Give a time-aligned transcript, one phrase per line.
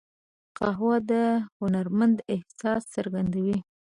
[0.57, 1.11] قهوه د
[1.59, 3.57] هنرمند احساس څرګندوي